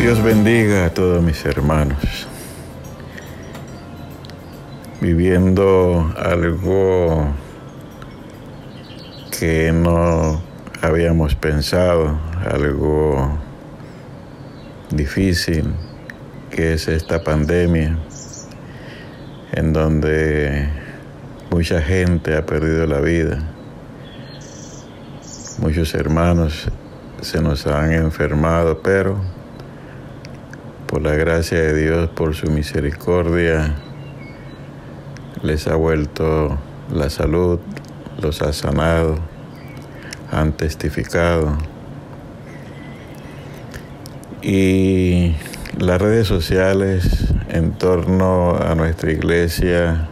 [0.00, 2.26] Dios bendiga a todos mis hermanos.
[4.98, 7.34] Viviendo algo
[9.38, 10.40] que no
[10.80, 12.18] habíamos pensado,
[12.50, 13.38] algo
[14.88, 15.74] difícil,
[16.50, 17.98] que es esta pandemia,
[19.52, 20.66] en donde
[21.50, 23.38] mucha gente ha perdido la vida,
[25.58, 26.70] muchos hermanos
[27.20, 29.39] se nos han enfermado, pero
[30.90, 33.76] por la gracia de Dios, por su misericordia,
[35.40, 36.58] les ha vuelto
[36.92, 37.60] la salud,
[38.20, 39.14] los ha sanado,
[40.32, 41.56] han testificado.
[44.42, 45.36] Y
[45.78, 50.08] las redes sociales en torno a nuestra iglesia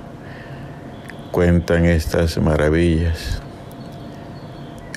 [1.32, 3.42] cuentan estas maravillas.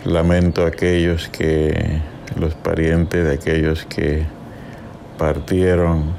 [0.05, 2.01] Lamento a aquellos que,
[2.39, 4.27] los parientes de aquellos que
[5.21, 6.15] partieron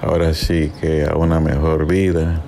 [0.00, 2.40] ahora sí que a una mejor vida,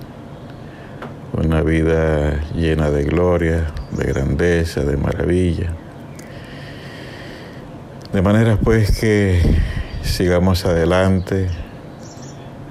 [1.33, 5.69] una vida llena de gloria, de grandeza, de maravilla.
[8.11, 9.39] De manera pues que
[10.01, 11.47] sigamos adelante,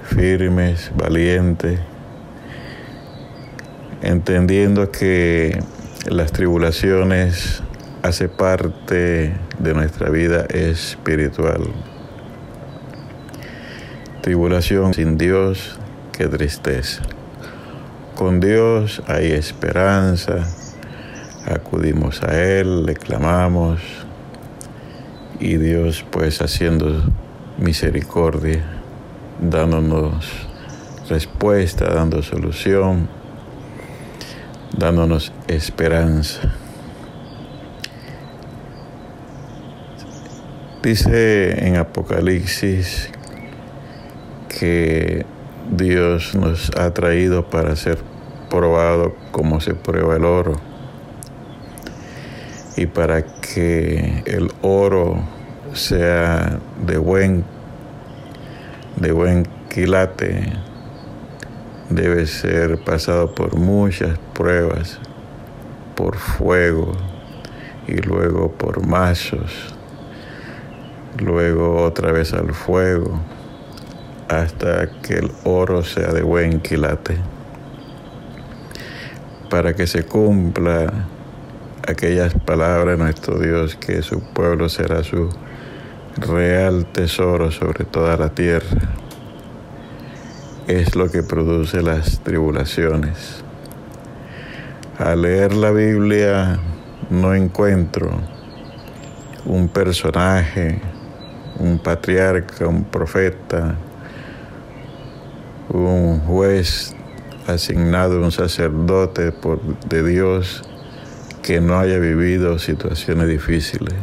[0.03, 1.79] firmes, valientes,
[4.01, 5.63] entendiendo que
[6.09, 7.63] las tribulaciones
[8.03, 11.61] hace parte de nuestra vida espiritual.
[14.21, 15.79] Tribulación sin Dios,
[16.11, 17.03] qué tristeza.
[18.15, 20.45] Con Dios hay esperanza,
[21.45, 23.79] acudimos a Él, le clamamos
[25.39, 27.01] y Dios pues haciendo
[27.57, 28.61] misericordia,
[29.39, 30.29] dándonos
[31.07, 33.07] respuesta, dando solución,
[34.77, 36.41] dándonos esperanza.
[40.83, 43.11] Dice en Apocalipsis
[44.49, 45.25] que
[45.71, 47.99] Dios nos ha traído para ser
[48.49, 50.53] probado como se prueba el oro
[52.75, 55.21] y para que el oro
[55.73, 57.45] sea de buen
[58.95, 60.51] de buen quilate
[61.89, 64.99] debe ser pasado por muchas pruebas
[65.95, 66.93] por fuego
[67.87, 69.75] y luego por mazos
[71.19, 73.19] luego otra vez al fuego
[74.29, 77.17] hasta que el oro sea de buen quilate,
[79.49, 80.93] para que se cumpla
[81.87, 85.29] aquellas palabras de nuestro Dios, que su pueblo será su
[86.17, 88.89] real tesoro sobre toda la tierra.
[90.67, 93.43] Es lo que produce las tribulaciones.
[94.99, 96.59] Al leer la Biblia
[97.09, 98.11] no encuentro
[99.45, 100.79] un personaje,
[101.57, 103.75] un patriarca, un profeta,
[105.69, 106.95] un juez
[107.47, 110.63] asignado, un sacerdote por, de Dios
[111.41, 113.95] que no haya vivido situaciones difíciles.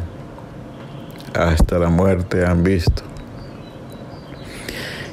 [1.34, 3.02] Hasta la muerte han visto.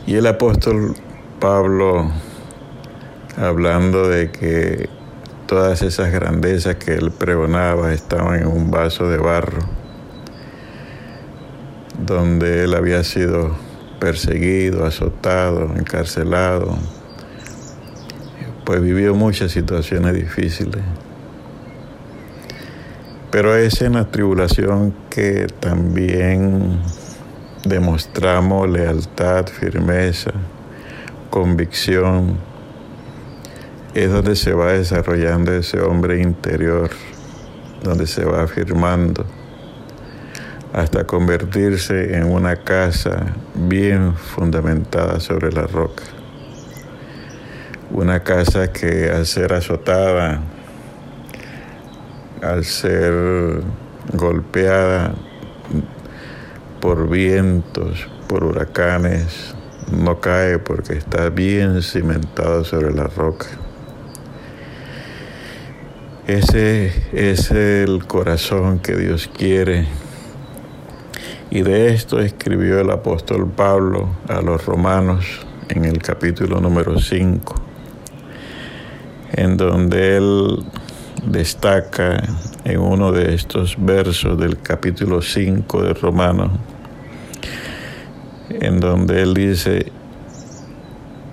[0.05, 0.95] Y el apóstol
[1.39, 2.11] Pablo,
[3.37, 4.89] hablando de que
[5.47, 9.61] todas esas grandezas que él pregonaba estaban en un vaso de barro,
[11.99, 13.55] donde él había sido
[14.03, 16.77] perseguido, azotado, encarcelado,
[18.65, 20.81] pues vivió muchas situaciones difíciles.
[23.31, 26.81] Pero es en la tribulación que también
[27.63, 30.31] demostramos lealtad, firmeza,
[31.29, 32.35] convicción.
[33.93, 36.89] Es donde se va desarrollando ese hombre interior,
[37.81, 39.25] donde se va afirmando
[40.73, 46.03] hasta convertirse en una casa bien fundamentada sobre la roca.
[47.91, 50.41] Una casa que al ser azotada,
[52.41, 53.61] al ser
[54.13, 55.13] golpeada
[56.81, 59.53] por vientos, por huracanes,
[59.91, 63.45] no cae porque está bien cimentado sobre la roca.
[66.25, 69.85] Ese es el corazón que Dios quiere
[71.53, 75.23] y de esto escribió el apóstol Pablo a los romanos
[75.69, 77.53] en el capítulo número 5,
[79.33, 80.65] en donde él
[81.27, 82.23] destaca
[82.63, 86.49] en uno de estos versos del capítulo 5 de Romanos,
[88.49, 89.91] en donde él dice,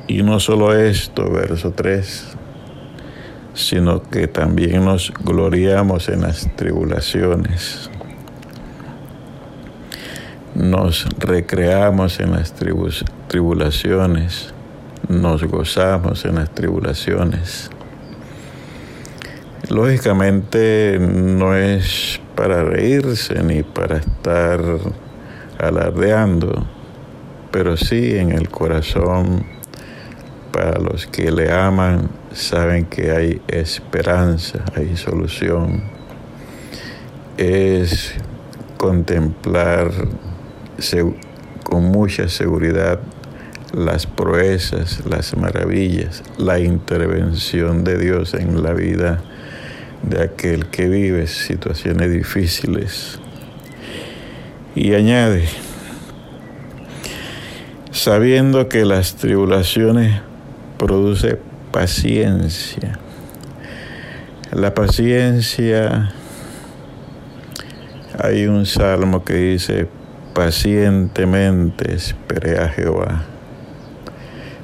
[0.07, 2.37] y no solo esto, verso 3,
[3.55, 7.91] sino que también nos gloriamos en las tribulaciones
[10.55, 12.55] nos recreamos en las
[13.29, 14.53] tribulaciones,
[15.09, 17.71] nos gozamos en las tribulaciones.
[19.69, 24.61] Lógicamente no es para reírse ni para estar
[25.59, 26.67] alardeando,
[27.53, 29.47] pero sí en el corazón,
[30.53, 35.83] para los que le aman, saben que hay esperanza, hay solución.
[37.37, 38.15] Es
[38.77, 39.93] contemplar
[41.63, 43.01] con mucha seguridad
[43.73, 49.23] las proezas, las maravillas, la intervención de Dios en la vida
[50.03, 53.19] de aquel que vive situaciones difíciles.
[54.75, 55.45] Y añade,
[57.91, 60.21] sabiendo que las tribulaciones
[60.79, 61.39] produce
[61.71, 62.99] paciencia.
[64.53, 66.13] La paciencia,
[68.19, 69.89] hay un salmo que dice,
[70.41, 73.25] pacientemente esperé a Jehová.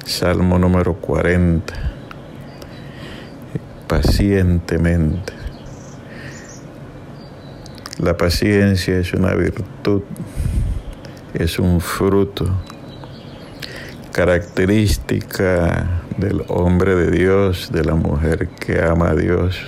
[0.03, 1.71] Salmo número 40.
[3.85, 5.33] Pacientemente.
[7.99, 10.01] La paciencia es una virtud,
[11.35, 12.45] es un fruto,
[14.13, 19.61] característica del hombre de Dios, de la mujer que ama a Dios.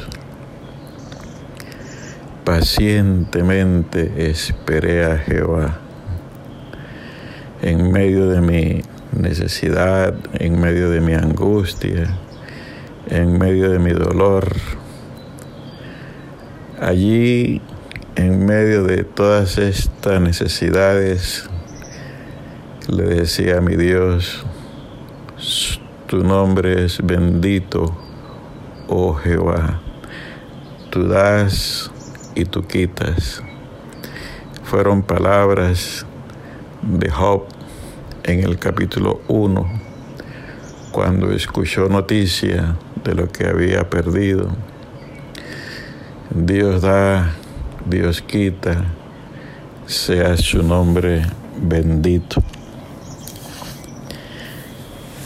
[2.44, 5.82] Pacientemente esperé a Jehová
[7.62, 12.08] en medio de mi necesidad, en medio de mi angustia,
[13.08, 14.56] en medio de mi dolor.
[16.80, 17.62] Allí,
[18.16, 21.50] en medio de todas estas necesidades,
[22.88, 24.46] le decía a mi Dios,
[26.08, 27.96] tu nombre es bendito,
[28.88, 29.82] oh Jehová.
[30.90, 31.92] Tú das
[32.36, 33.44] y tú quitas.
[34.64, 36.06] Fueron palabras
[36.82, 37.46] de Job
[38.24, 39.82] en el capítulo 1,
[40.92, 44.50] cuando escuchó noticia de lo que había perdido.
[46.30, 47.34] Dios da,
[47.86, 48.86] Dios quita,
[49.86, 51.24] sea su nombre
[51.62, 52.42] bendito.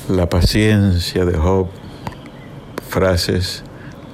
[0.10, 1.68] La paciencia de Job,
[2.90, 3.64] frases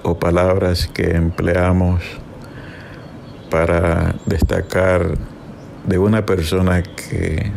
[0.03, 2.01] o palabras que empleamos
[3.49, 5.17] para destacar
[5.89, 7.51] de una persona que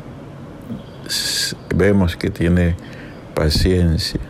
[1.75, 2.75] vemos que tiene
[3.35, 4.21] paciencia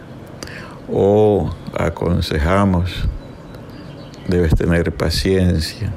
[0.91, 2.91] o aconsejamos,
[4.27, 5.93] debes tener paciencia.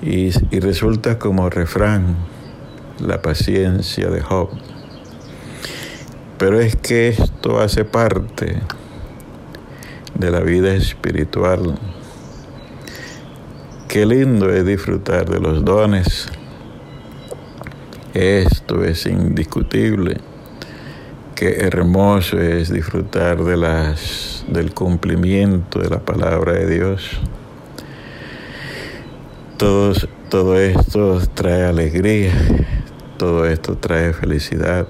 [0.00, 2.16] Y, y, resulta como refrán
[2.98, 4.48] la paciencia de Job.
[6.38, 8.58] Pero es que esto hace parte
[10.14, 11.78] de la vida espiritual.
[13.88, 16.30] Qué lindo es disfrutar de los dones
[18.14, 20.18] esto es indiscutible.
[21.34, 27.10] Qué hermoso es disfrutar del cumplimiento de la palabra de Dios.
[29.56, 29.94] Todo,
[30.28, 32.32] todo esto trae alegría,
[33.18, 34.86] todo esto trae felicidad,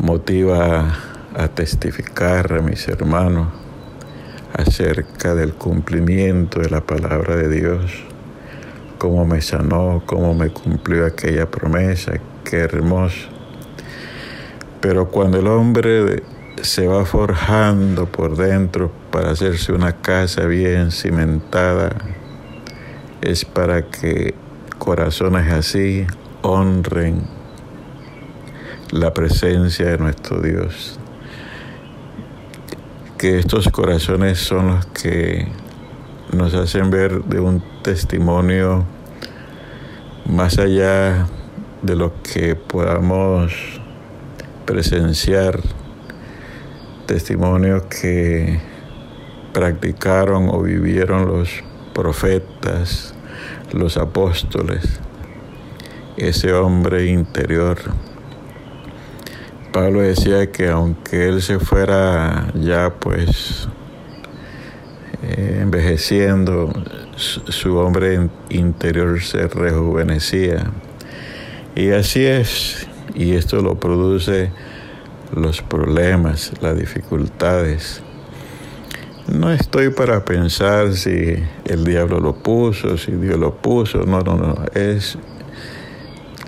[0.00, 0.98] motiva
[1.36, 3.48] a testificar a mis hermanos
[4.52, 8.13] acerca del cumplimiento de la palabra de Dios
[9.04, 13.28] cómo me sanó, cómo me cumplió aquella promesa, qué hermoso.
[14.80, 16.22] Pero cuando el hombre
[16.62, 21.90] se va forjando por dentro para hacerse una casa bien cimentada,
[23.20, 24.34] es para que
[24.78, 26.06] corazones así
[26.40, 27.24] honren
[28.90, 30.98] la presencia de nuestro Dios.
[33.18, 35.46] Que estos corazones son los que
[36.32, 38.86] nos hacen ver de un testimonio
[40.26, 41.26] más allá
[41.82, 43.52] de lo que podamos
[44.64, 45.60] presenciar,
[47.06, 48.60] testimonios que
[49.52, 51.50] practicaron o vivieron los
[51.92, 53.14] profetas,
[53.72, 55.00] los apóstoles,
[56.16, 57.78] ese hombre interior.
[59.72, 63.68] Pablo decía que aunque él se fuera ya pues
[65.22, 66.72] eh, envejeciendo,
[67.16, 70.70] su hombre interior se rejuvenecía.
[71.74, 74.50] Y así es, y esto lo produce
[75.34, 78.02] los problemas, las dificultades.
[79.32, 84.36] No estoy para pensar si el diablo lo puso, si Dios lo puso, no, no,
[84.36, 85.18] no, es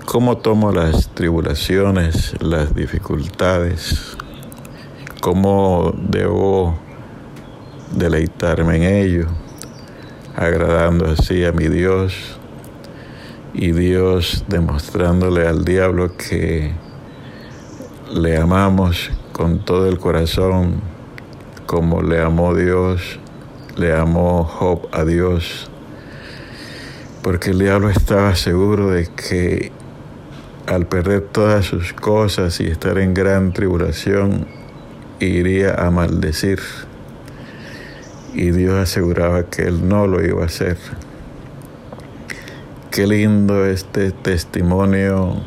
[0.05, 4.15] cómo tomo las tribulaciones, las dificultades,
[5.21, 6.77] cómo debo
[7.93, 9.46] deleitarme en ello
[10.37, 12.37] agradando así a mi Dios
[13.55, 16.73] y Dios demostrándole al diablo que
[18.13, 20.75] le amamos con todo el corazón,
[21.65, 23.19] como le amó Dios,
[23.77, 25.71] le amó Job a Dios,
[27.23, 29.71] porque el diablo estaba seguro de que
[30.67, 34.45] al perder todas sus cosas y estar en gran tribulación,
[35.19, 36.59] iría a maldecir.
[38.33, 40.77] Y Dios aseguraba que él no lo iba a hacer.
[42.91, 45.41] Qué lindo este testimonio,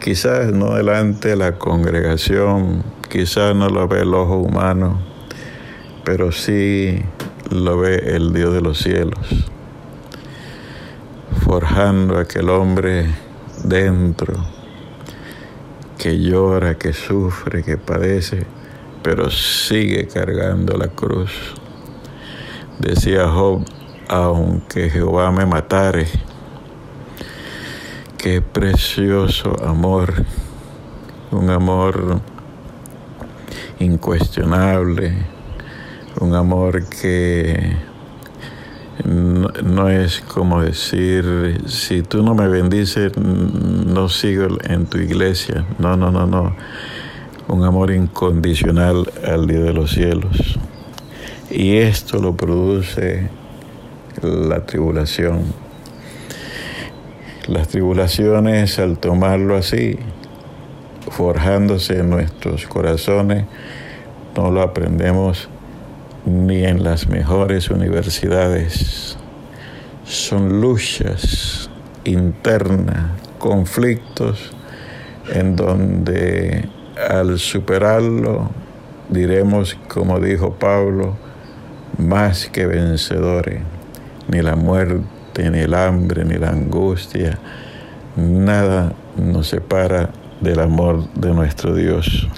[0.00, 5.00] quizás no delante de la congregación, quizás no lo ve el ojo humano,
[6.04, 7.02] pero sí
[7.50, 9.50] lo ve el Dios de los cielos,
[11.44, 13.06] forjando a aquel hombre
[13.62, 14.34] dentro,
[15.98, 18.46] que llora, que sufre, que padece,
[19.02, 21.30] pero sigue cargando la cruz.
[22.78, 23.64] Decía Job,
[24.08, 26.06] aunque Jehová me matare,
[28.18, 30.14] qué precioso amor,
[31.30, 32.20] un amor
[33.78, 35.14] incuestionable,
[36.20, 37.76] un amor que
[39.04, 45.66] no, es como decir, si tú no me bendices, no sigo en tu iglesia.
[45.78, 46.54] No, no, no, no.
[47.48, 50.58] Un amor incondicional al Dios de los cielos.
[51.56, 53.28] Y esto lo produce
[54.20, 55.44] la tribulación.
[57.46, 59.96] Las tribulaciones, al tomarlo así,
[61.10, 63.44] forjándose en nuestros corazones,
[64.36, 65.48] no lo aprendemos
[66.26, 69.16] ni en las mejores universidades.
[70.04, 71.70] Son luchas
[72.02, 74.50] internas, conflictos
[75.32, 76.68] en donde
[77.08, 78.50] al superarlo
[79.08, 81.14] diremos, como dijo Pablo,
[81.98, 83.60] más que vencedores.
[84.28, 87.38] Ni la muerte, ni el hambre, ni la angustia,
[88.16, 90.10] nada nos separa
[90.40, 92.28] del amor de nuestro Dios.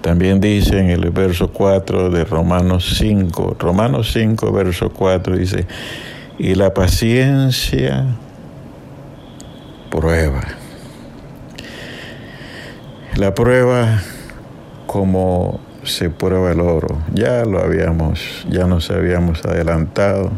[0.00, 5.66] También dice en el verso 4 de Romanos 5, Romanos 5, verso 4 dice,
[6.38, 8.06] y la paciencia
[9.90, 10.42] prueba.
[13.16, 14.00] La prueba
[14.86, 17.02] como se prueba el oro.
[17.12, 20.30] Ya lo habíamos, ya nos habíamos adelantado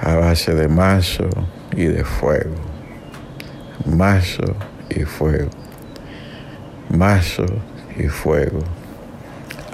[0.00, 1.28] a base de mazo
[1.76, 2.54] y de fuego.
[3.86, 4.54] Mazo
[4.90, 5.50] y fuego.
[6.90, 7.46] Mazo
[7.98, 8.60] y fuego,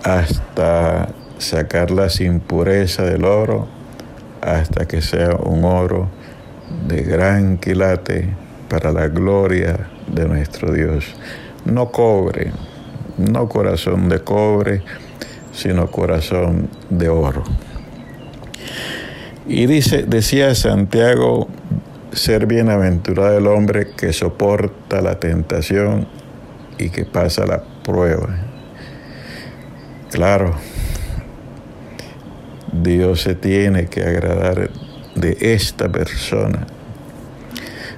[0.03, 1.09] hasta
[1.39, 3.69] sacar las impurezas del oro,
[4.41, 6.09] hasta que sea un oro
[6.89, 8.29] de gran quilate
[8.69, 11.15] para la gloria de nuestro Dios.
[11.65, 12.53] No cobre,
[13.19, 14.83] no corazón de cobre,
[15.53, 17.45] sino corazón de oro.
[19.47, 21.49] Y dice, decía Santiago,
[22.13, 26.09] ser bienaventurado el hombre que soporta la tentación
[26.79, 28.29] y que pasa la prueba.
[30.11, 30.55] Claro,
[32.73, 34.71] Dios se tiene que agradar
[35.15, 36.67] de esta persona.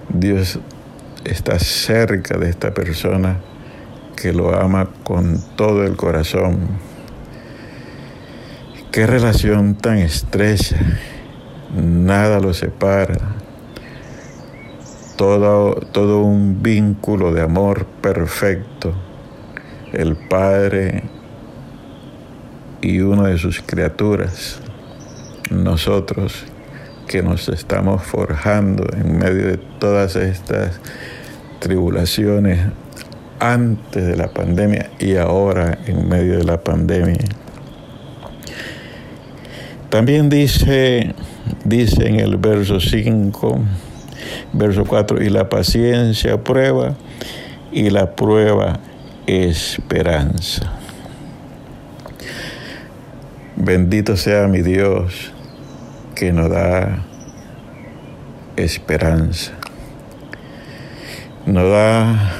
[0.08, 0.58] Dios
[1.24, 3.38] está cerca de esta persona
[4.16, 6.68] que lo ama con todo el corazón.
[8.90, 10.76] Qué relación tan estrecha.
[11.74, 13.18] Nada lo separa.
[15.16, 18.94] Todo, todo un vínculo de amor perfecto
[19.92, 21.04] el Padre
[22.82, 24.60] y una de sus criaturas,
[25.50, 26.44] nosotros
[27.08, 30.80] que nos estamos forjando en medio de todas estas
[31.60, 32.60] tribulaciones
[33.40, 37.24] antes de la pandemia y ahora en medio de la pandemia.
[39.90, 41.14] También dice,
[41.64, 43.58] dice en el verso 5,
[44.52, 46.96] verso 4, y la paciencia prueba
[47.72, 48.80] y la prueba
[49.26, 50.72] esperanza.
[53.56, 55.32] Bendito sea mi Dios
[56.14, 57.04] que nos da
[58.56, 59.52] esperanza.
[61.46, 62.32] Nos da,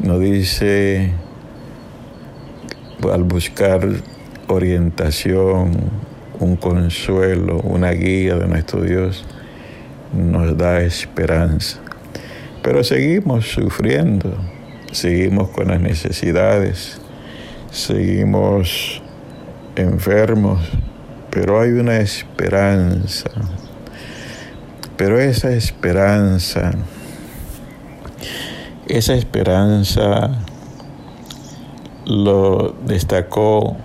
[0.00, 1.12] nos dice
[3.12, 3.88] al buscar
[4.48, 5.72] orientación,
[6.38, 9.24] un consuelo, una guía de nuestro Dios,
[10.12, 11.78] nos da esperanza.
[12.62, 14.36] Pero seguimos sufriendo
[14.96, 16.98] seguimos con las necesidades,
[17.70, 19.02] seguimos
[19.76, 20.60] enfermos,
[21.30, 23.30] pero hay una esperanza.
[24.96, 26.72] Pero esa esperanza,
[28.88, 30.30] esa esperanza
[32.04, 33.76] lo destacó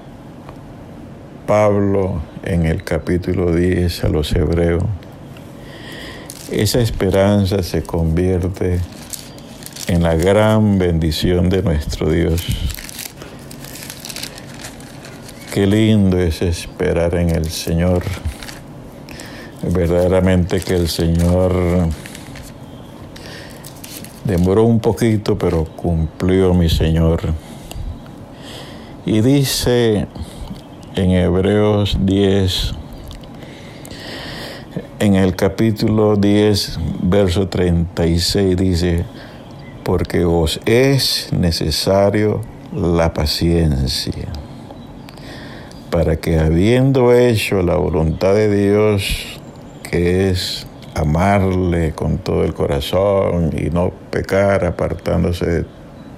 [1.47, 4.83] Pablo en el capítulo 10 a los hebreos.
[6.51, 8.79] esa esperanza se convierte
[9.87, 12.45] en la gran bendición de nuestro Dios.
[15.53, 18.03] Qué lindo es esperar en el Señor.
[19.63, 21.53] Verdaderamente que el Señor
[24.25, 27.33] demoró un poquito, pero cumplió mi Señor.
[29.05, 30.07] Y dice
[30.95, 32.73] en Hebreos 10,
[34.99, 39.05] en el capítulo 10, verso 36, dice,
[39.83, 42.41] porque os es necesario
[42.73, 44.27] la paciencia
[45.91, 49.39] para que habiendo hecho la voluntad de Dios,
[49.83, 55.65] que es amarle con todo el corazón y no pecar apartándose de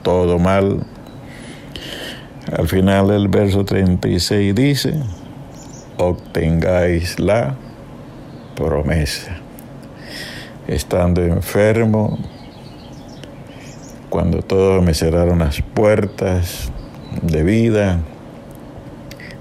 [0.01, 0.85] todo mal,
[2.57, 4.99] al final del verso 36 dice,
[5.97, 7.55] obtengáis la
[8.55, 9.37] promesa.
[10.67, 12.17] Estando enfermo,
[14.09, 16.71] cuando todos me cerraron las puertas
[17.21, 17.99] de vida,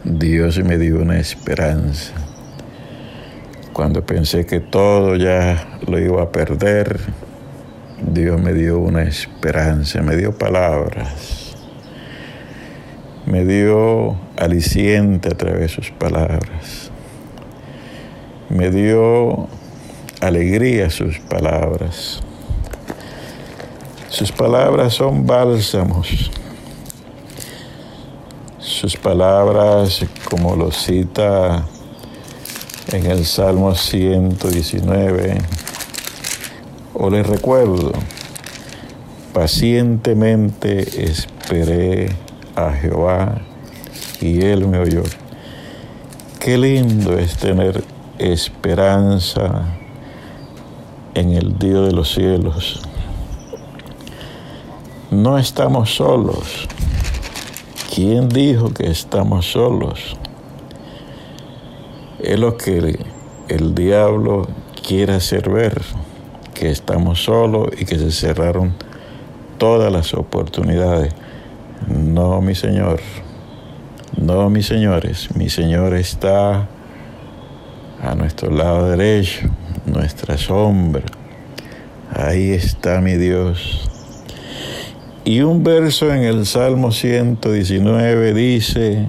[0.04, 2.14] Dios me dio una esperanza.
[3.72, 7.00] Cuando pensé que todo ya lo iba a perder,
[8.00, 11.54] Dios me dio una esperanza, me dio palabras,
[13.26, 16.90] me dio aliciente a través de sus palabras,
[18.48, 19.48] me dio
[20.20, 22.20] alegría sus palabras.
[24.08, 26.30] Sus palabras son bálsamos
[28.82, 31.64] sus palabras, como lo cita
[32.92, 35.38] en el Salmo 119,
[36.92, 37.92] o les recuerdo,
[39.32, 42.14] pacientemente esperé
[42.54, 43.40] a Jehová
[44.20, 45.02] y él me oyó.
[46.38, 47.82] Qué lindo es tener
[48.18, 49.64] esperanza
[51.14, 52.82] en el Dios de los cielos.
[55.10, 56.68] No estamos solos.
[57.94, 60.16] ¿Quién dijo que estamos solos?
[62.22, 62.98] Es lo que
[63.48, 64.48] el diablo
[64.86, 65.82] quiere hacer ver,
[66.54, 68.74] que estamos solos y que se cerraron
[69.58, 71.12] todas las oportunidades.
[71.88, 73.00] No, mi Señor,
[74.16, 76.68] no, mis señores, mi Señor está
[78.02, 79.48] a nuestro lado derecho,
[79.86, 81.04] nuestra sombra.
[82.14, 83.88] Ahí está mi Dios
[85.24, 89.06] y un verso en el Salmo 119 dice,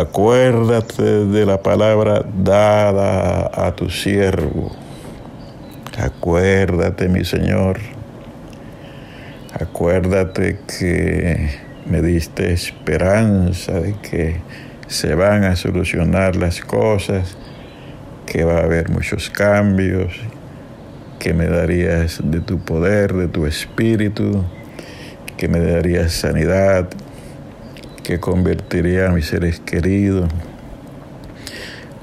[0.00, 4.70] acuérdate de la palabra dada a tu siervo.
[5.98, 7.78] Acuérdate, mi Señor.
[9.52, 11.50] Acuérdate que
[11.86, 14.36] me diste esperanza de que
[14.86, 17.36] se van a solucionar las cosas,
[18.26, 20.12] que va a haber muchos cambios,
[21.18, 24.44] que me darías de tu poder, de tu espíritu
[25.38, 26.88] que me daría sanidad,
[28.08, 30.30] que convertiría a mis seres queridos,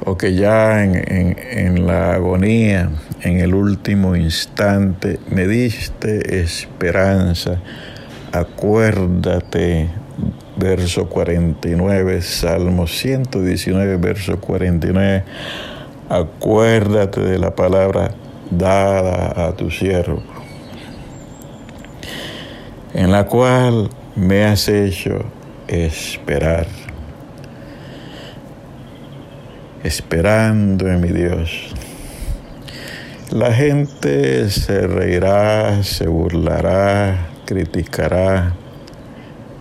[0.06, 2.92] o que ya en, la agonía,
[3.24, 7.60] en el último instante, me diste esperanza.
[8.32, 9.90] Acuérdate,
[10.58, 15.24] verso 49, Salmo 119, verso 49.
[16.08, 18.12] Acuérdate de la palabra
[18.52, 20.22] dada a tu siervo
[22.94, 25.26] en la cual me has hecho
[25.68, 26.68] esperar,
[29.84, 31.74] esperando en mi Dios.
[33.32, 38.54] La gente se reirá, se burlará, criticará,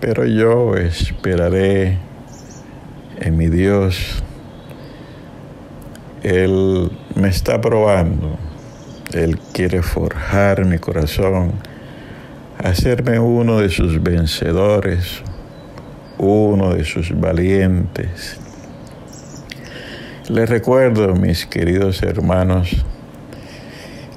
[0.01, 1.99] pero yo esperaré
[3.21, 4.23] en mi Dios.
[6.23, 8.39] Él me está probando,
[9.13, 11.53] Él quiere forjar mi corazón
[12.65, 15.23] hacerme uno de sus vencedores,
[16.19, 18.39] uno de sus valientes.
[20.29, 22.85] Les recuerdo, mis queridos hermanos,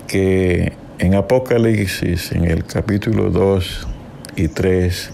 [0.07, 3.87] que en Apocalipsis, en el capítulo 2
[4.35, 5.11] y 3,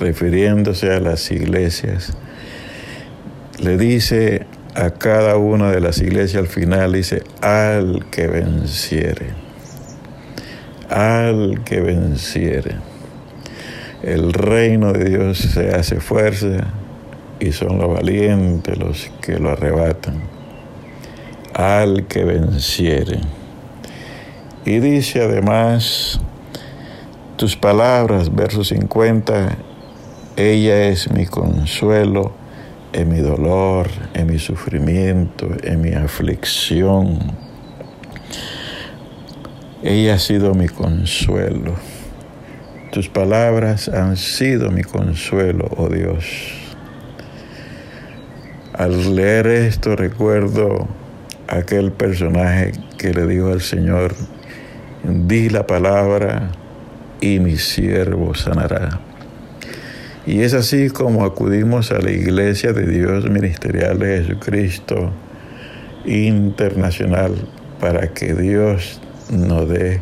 [0.00, 2.16] refiriéndose a las iglesias,
[3.58, 9.50] le dice a cada una de las iglesias al final, dice, al que venciere
[10.90, 12.89] al que venciere.
[14.02, 16.72] El reino de Dios se hace fuerza
[17.38, 20.22] y son los valientes los que lo arrebatan.
[21.52, 23.20] Al que venciere.
[24.64, 26.18] Y dice además,
[27.36, 29.56] tus palabras, verso 50,
[30.36, 32.32] ella es mi consuelo
[32.92, 37.18] en mi dolor, en mi sufrimiento, en mi aflicción
[39.82, 41.99] Ella ha sido mi consuelo.
[42.90, 46.24] Tus palabras han sido mi consuelo, oh Dios.
[48.72, 50.88] Al leer esto recuerdo
[51.46, 54.16] aquel personaje que le dijo al Señor,
[55.04, 56.50] di la palabra
[57.20, 58.98] y mi siervo sanará.
[60.26, 65.12] Y es así como acudimos a la Iglesia de Dios Ministerial de Jesucristo
[66.04, 67.34] Internacional
[67.78, 69.00] para que Dios
[69.30, 70.00] nos dé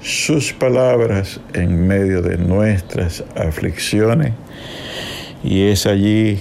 [0.00, 4.32] sus palabras en medio de nuestras aflicciones.
[5.42, 6.40] Y es allí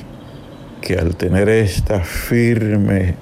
[0.82, 3.16] que al tener esta firme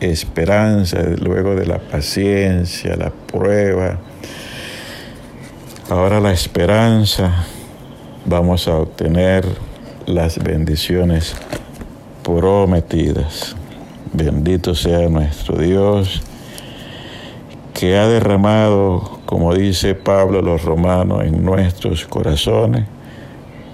[0.00, 3.98] esperanza, luego de la paciencia, la prueba,
[5.88, 7.46] ahora la esperanza,
[8.24, 9.46] vamos a obtener
[10.06, 11.34] las bendiciones
[12.22, 13.56] prometidas.
[14.12, 16.22] Bendito sea nuestro Dios
[17.74, 22.84] que ha derramado, como dice Pablo los romanos, en nuestros corazones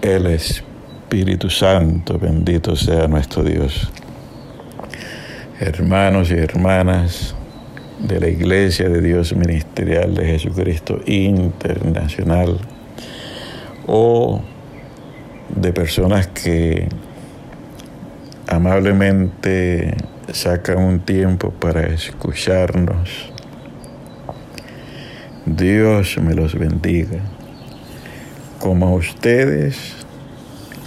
[0.01, 2.19] el Espíritu Santo.
[2.19, 3.91] Bendito sea nuestro Dios.
[5.61, 7.35] Hermanos y hermanas
[8.01, 12.59] de la Iglesia de Dios Ministerial de Jesucristo Internacional,
[13.87, 14.41] o
[15.55, 16.88] de personas que
[18.49, 19.95] amablemente
[20.33, 23.32] sacan un tiempo para escucharnos.
[25.46, 27.18] Dios me los bendiga,
[28.61, 29.94] como a ustedes,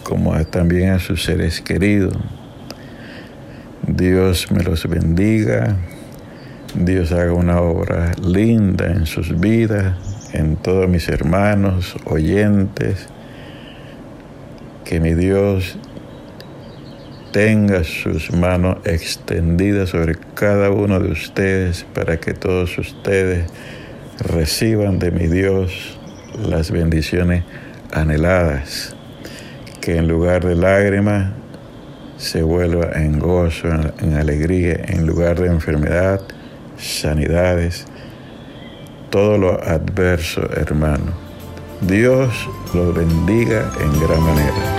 [0.03, 2.15] como también a sus seres queridos.
[3.85, 5.75] Dios me los bendiga,
[6.73, 9.95] Dios haga una obra linda en sus vidas
[10.31, 13.07] en todos mis hermanos, oyentes,
[14.83, 15.77] que mi Dios
[17.31, 23.49] tenga sus manos extendidas sobre cada uno de ustedes para que todos ustedes
[24.19, 25.97] reciban de mi Dios
[26.37, 27.43] las bendiciones
[27.91, 28.95] anheladas,
[29.81, 31.31] que en lugar de lágrimas
[32.17, 36.21] se vuelva en gozo, en, alegría, en lugar de enfermedad,
[36.77, 37.85] sanidades,
[39.09, 41.13] todo lo adverso, hermano.
[41.81, 44.74] Dios lo bendiga en gran manera.